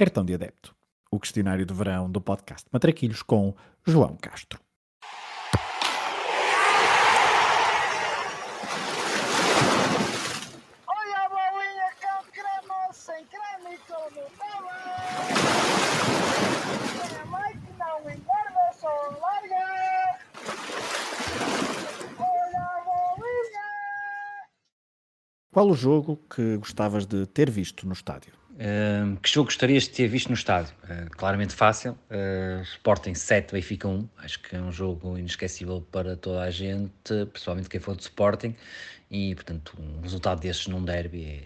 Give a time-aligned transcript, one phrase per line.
[0.00, 0.74] Cartão de Adepto,
[1.12, 3.54] o questionário de verão do podcast Matraquilhos com
[3.86, 4.58] João Castro.
[25.52, 28.40] Qual o jogo que gostavas de ter visto no estádio?
[29.22, 30.74] Que jogo gostarias de ter visto no estádio?
[30.84, 31.92] Uh, claramente fácil.
[32.10, 34.08] Uh, Sporting 7, Benfica 1.
[34.18, 38.54] Acho que é um jogo inesquecível para toda a gente, principalmente quem for de Sporting.
[39.10, 41.42] E, portanto, um resultado desses num derby, é...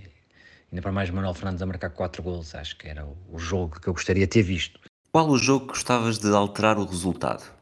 [0.73, 3.87] ainda para mais Manuel Fernandes a marcar 4 gols, acho que era o jogo que
[3.87, 4.81] eu gostaria de ter visto.
[5.13, 7.54] Qual o jogo que gostavas de alterar o resultado?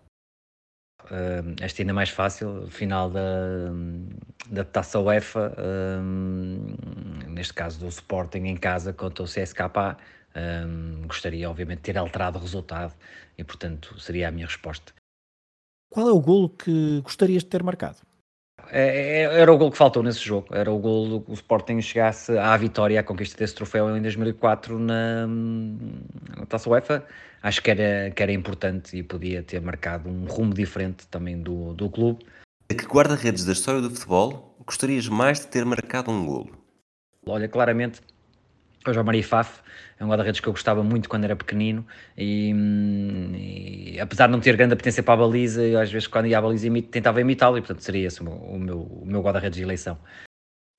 [1.13, 3.21] Uh, esta ainda mais fácil, final da,
[4.51, 9.99] da Taça UEFA, uh, neste caso do Sporting em casa contra o CSKA.
[10.35, 12.95] Uh, gostaria, obviamente, de ter alterado o resultado
[13.37, 14.95] e, portanto, seria a minha resposta.
[15.91, 17.99] Qual é o golo que gostarias de ter marcado?
[18.71, 20.49] É, é, era o gol que faltou nesse jogo.
[20.55, 24.79] Era o gol que o Sporting chegasse à vitória, à conquista desse troféu em 2004
[24.79, 27.05] na, na Taça UEFA.
[27.43, 31.75] Acho que era, que era importante e podia ter marcado um rumo diferente também do,
[31.75, 32.25] do clube.
[32.71, 36.57] A que guarda-redes da história do futebol gostarias mais de ter marcado um golo?
[37.27, 38.01] Olha, claramente,
[38.91, 39.61] o João Maria Faf
[39.99, 42.53] é um guarda-redes que eu gostava muito quando era pequenino e,
[43.95, 46.39] e, apesar de não ter grande apetência para a baliza, eu às vezes quando ia
[46.39, 49.57] à baliza tentava imitá-lo e portanto seria esse o meu, o meu, o meu guarda-redes
[49.57, 49.99] de eleição.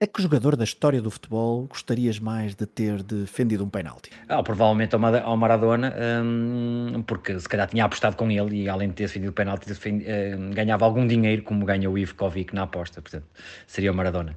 [0.04, 4.10] A que jogador da história do futebol gostarias mais de ter defendido um penalti?
[4.28, 8.96] Ah, provavelmente ao Maradona, hum, porque se calhar tinha apostado com ele e além de
[8.96, 13.28] ter defendido o penalti hum, ganhava algum dinheiro como ganha o Ivkovic na aposta, portanto
[13.66, 14.36] seria o Maradona.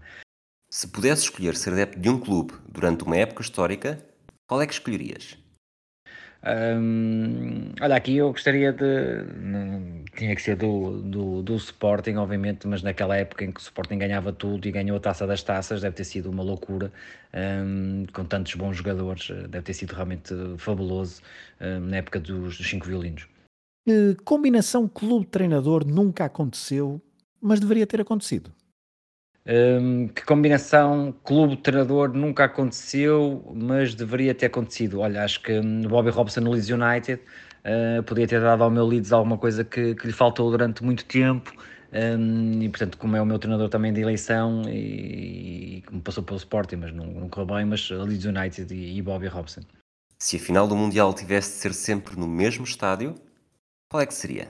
[0.77, 3.99] Se pudesse escolher ser adepto de um clube durante uma época histórica,
[4.47, 5.39] qual é que escolherias?
[6.45, 9.23] Hum, olha, aqui eu gostaria de.
[9.41, 13.63] Não, tinha que ser do, do, do, Sporting, obviamente, mas naquela época em que o
[13.63, 16.93] Sporting ganhava tudo e ganhou a taça das taças, deve ter sido uma loucura,
[17.33, 21.23] hum, com tantos bons jogadores, deve ter sido realmente fabuloso
[21.59, 23.27] hum, na época dos, dos cinco violinos.
[23.89, 27.01] Uh, combinação clube-treinador nunca aconteceu,
[27.41, 28.53] mas deveria ter acontecido.
[29.49, 35.01] Um, que combinação clube-treinador nunca aconteceu, mas deveria ter acontecido.
[35.01, 37.23] Olha, acho que Bobby Robson no Leeds United
[37.65, 41.05] uh, podia ter dado ao meu Leeds alguma coisa que, que lhe faltou durante muito
[41.05, 41.53] tempo.
[41.93, 46.25] Um, e portanto, como é o meu treinador também de eleição e, e como passou
[46.25, 49.61] pelo Sporting, mas não, não correu bem, mas Leeds United e, e Bobby Robson.
[50.19, 53.15] Se a final do Mundial tivesse de ser sempre no mesmo estádio,
[53.89, 54.49] qual é que seria?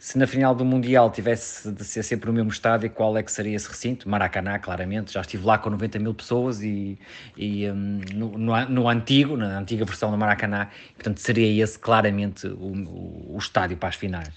[0.00, 3.30] Se na final do Mundial tivesse de ser sempre o mesmo estádio, qual é que
[3.30, 4.08] seria esse recinto?
[4.08, 5.12] Maracanã, claramente.
[5.12, 6.98] Já estive lá com 90 mil pessoas e,
[7.36, 13.34] e um, no, no, antigo, na antiga versão do Maracanã, portanto seria esse claramente o,
[13.34, 14.34] o estádio para as finais.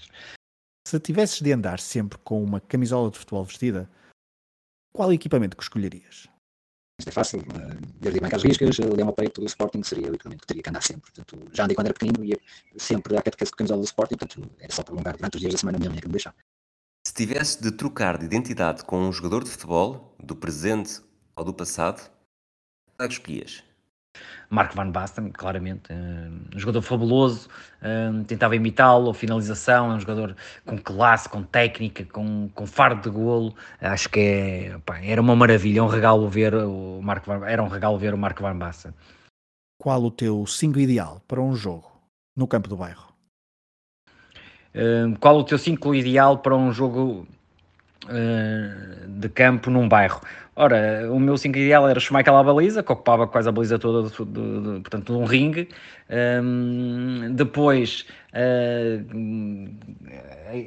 [0.86, 3.88] Se tivesses de andar sempre com uma camisola de futebol vestida,
[4.94, 6.28] qual equipamento que escolherias?
[6.98, 7.42] Isto é fácil,
[8.00, 10.70] desde bem às riscas, leão ao peito do Sporting seria o equipamento que teria que
[10.70, 11.10] andar sempre.
[11.12, 12.38] Portanto, já andei quando era pequenino ia
[12.76, 15.52] sempre à catequese com a camisola do Sporting, portanto era só prolongar durante os dias
[15.52, 16.34] da semana mesmo, que me deixar.
[17.06, 21.02] Se tivesse de trocar de identidade com um jogador de futebol, do presente
[21.36, 22.10] ou do passado,
[22.96, 23.64] que escolhias?
[24.50, 27.48] Mark Van Basten, claramente, um jogador fabuloso,
[27.82, 33.10] um, tentava imitá-lo, finalização, é um jogador com classe, com técnica, com, com fardo de
[33.10, 37.44] golo, acho que é, pá, era uma maravilha, é um regalo ver o Mark Van,
[37.46, 38.92] era um regalo ver o Mark Van Basten.
[39.78, 41.90] Qual o teu 5 ideal para um jogo
[42.36, 43.12] no campo do bairro?
[44.74, 47.26] Um, qual o teu 5 ideal para um jogo
[48.06, 50.20] uh, de campo num bairro?
[50.56, 54.08] Ora, o meu 5 ideal era Schmeichel à baliza, que ocupava quase a baliza toda,
[54.08, 55.68] de, de, de, portanto, de um ringue.
[56.08, 59.04] Um, depois, uh,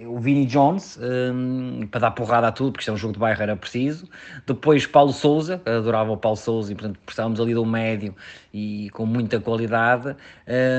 [0.09, 3.19] o Vini Jones, um, para dar porrada a tudo, porque isto é um jogo de
[3.19, 4.09] bairro, era preciso.
[4.45, 8.13] Depois, Paulo Souza, adorava o Paulo Souza, e portanto, precisávamos ali de um médio
[8.53, 10.15] e com muita qualidade.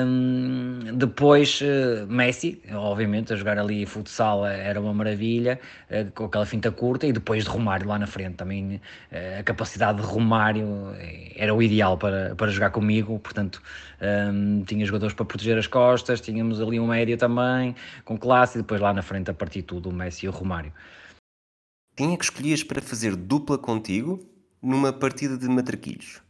[0.06, 5.58] Um, depois, uh, Messi, obviamente, a jogar ali futsal era uma maravilha,
[5.90, 7.06] uh, com aquela finta curta.
[7.06, 8.80] E depois de Romário lá na frente também
[9.38, 10.66] a capacidade de Romário
[11.34, 13.62] era o ideal para, para jogar comigo, portanto
[14.00, 17.74] um, tinha jogadores para proteger as costas, tínhamos ali um médio também,
[18.04, 20.72] com classe, e depois lá na frente a partir tudo o Messi e o Romário.
[21.96, 24.20] Quem é que escolhias para fazer dupla contigo
[24.62, 26.22] numa partida de matraquilhos?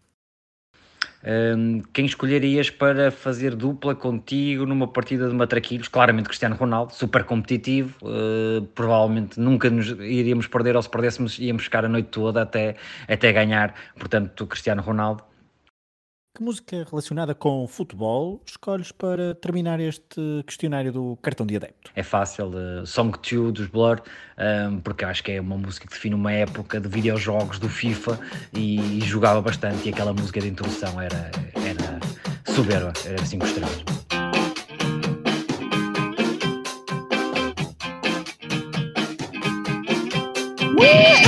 [1.24, 5.88] Um, quem escolherias para fazer dupla contigo numa partida de matraquilhos?
[5.88, 11.64] Claramente Cristiano Ronaldo, super competitivo, uh, provavelmente nunca nos iríamos perder ou se perdêssemos íamos
[11.64, 12.76] ficar a noite toda até,
[13.08, 15.24] até ganhar, portanto Cristiano Ronaldo.
[16.38, 21.90] Que música relacionada com futebol escolhes para terminar este questionário do cartão de adepto?
[21.96, 24.00] É fácil, uh, Song 2 dos Blur,
[24.70, 28.20] um, porque acho que é uma música que define uma época de videojogos do FIFA
[28.54, 31.98] e, e jogava bastante e aquela música de introdução era, era
[32.54, 33.84] soberba, era 5 estrelas.
[40.80, 41.27] I